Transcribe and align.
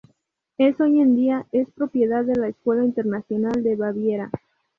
Es 0.57 0.81
hoy 0.81 0.99
en 0.99 1.15
día 1.15 1.45
es 1.51 1.69
propiedad 1.69 2.25
de 2.25 2.35
la 2.35 2.47
Escuela 2.47 2.83
Internacional 2.83 3.61
de 3.61 3.75
Baviera. 3.75 4.31